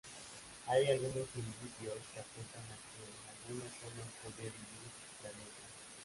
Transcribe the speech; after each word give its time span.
Hay 0.65 0.87
algunos 0.87 1.27
indicios 1.35 1.93
que 2.11 2.19
apuntan 2.19 2.65
a 2.73 2.77
que 2.89 3.01
en 3.05 3.21
algunas 3.29 3.77
zonas 3.79 4.09
podría 4.23 4.49
vivir 4.49 4.89
la 5.21 5.29
nutria. 5.29 5.69